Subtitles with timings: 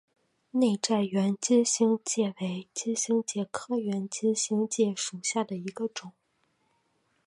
[0.49, 6.11] 内战圆金星介为金星介科圆金星介属下的一个种。